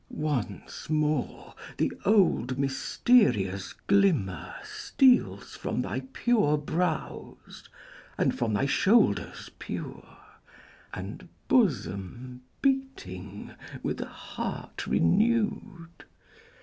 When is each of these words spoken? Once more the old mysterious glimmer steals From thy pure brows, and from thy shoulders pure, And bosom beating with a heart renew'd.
Once 0.09 0.89
more 0.89 1.53
the 1.77 1.93
old 2.05 2.57
mysterious 2.57 3.73
glimmer 3.85 4.55
steals 4.63 5.55
From 5.55 5.83
thy 5.83 5.99
pure 6.11 6.57
brows, 6.57 7.69
and 8.17 8.35
from 8.35 8.51
thy 8.55 8.65
shoulders 8.65 9.51
pure, 9.59 10.17
And 10.91 11.29
bosom 11.47 12.41
beating 12.63 13.51
with 13.83 14.01
a 14.01 14.07
heart 14.09 14.87
renew'd. 14.87 16.05